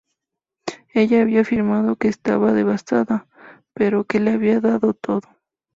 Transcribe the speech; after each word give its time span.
Ella 0.95 1.21
había 1.21 1.41
afirmado 1.41 1.95
que 1.95 2.07
"estaba 2.07 2.53
devastada", 2.53 3.27
pero 3.75 4.05
que 4.05 4.19
"le 4.19 4.31
había 4.31 4.59
dado 4.59 4.95
todo". 4.95 5.21